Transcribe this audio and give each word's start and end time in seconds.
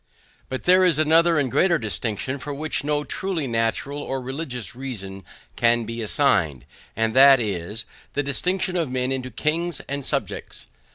But 0.49 0.63
there 0.63 0.83
is 0.83 0.97
another 0.97 1.37
and 1.37 1.51
greater 1.51 1.77
distinction 1.77 2.39
for 2.39 2.55
which 2.55 2.83
no 2.83 3.03
truly 3.03 3.45
natural 3.45 4.01
or 4.01 4.19
religious 4.19 4.75
reason 4.75 5.23
can 5.55 5.85
be 5.85 6.01
assigned, 6.01 6.65
and 6.95 7.15
that 7.15 7.39
is, 7.39 7.85
the 8.13 8.23
distinction 8.23 8.75
of 8.75 8.89
men 8.89 9.11
into 9.11 9.29
KINGS 9.29 9.79
and 9.87 10.03
SUBJECTS. 10.03 10.65